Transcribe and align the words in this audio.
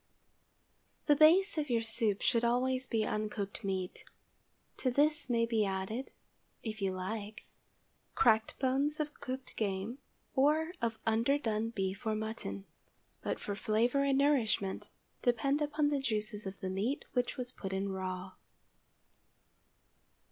THE 1.05 1.15
base 1.15 1.59
of 1.59 1.69
your 1.69 1.83
soup 1.83 2.23
should 2.23 2.43
always 2.43 2.87
be 2.87 3.05
uncooked 3.05 3.63
meat. 3.63 4.03
To 4.77 4.89
this 4.89 5.29
may 5.29 5.45
be 5.45 5.63
added, 5.63 6.09
if 6.63 6.81
you 6.81 6.91
like, 6.91 7.43
cracked 8.15 8.57
bones 8.57 8.99
of 8.99 9.13
cooked 9.19 9.55
game, 9.55 9.99
or 10.35 10.71
of 10.81 10.97
underdone 11.05 11.69
beef 11.69 12.03
or 12.07 12.15
mutton; 12.15 12.65
but 13.21 13.39
for 13.39 13.55
flavor 13.55 14.03
and 14.03 14.17
nourishment, 14.17 14.89
depend 15.21 15.61
upon 15.61 15.89
the 15.89 15.99
juices 15.99 16.47
of 16.47 16.59
the 16.61 16.69
meat 16.71 17.05
which 17.13 17.37
was 17.37 17.51
put 17.51 17.71
in 17.71 17.89
raw. 17.91 18.31